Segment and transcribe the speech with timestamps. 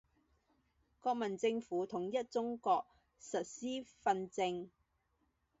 [0.99, 2.83] 国民政府统一中国，
[3.19, 4.67] 实施训政。